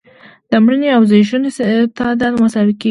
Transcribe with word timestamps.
د 0.49 0.51
مړینې 0.63 0.89
او 0.95 1.01
زیږون 1.09 1.43
تعداد 1.97 2.33
مساوي 2.41 2.71
کیږي. 2.73 2.79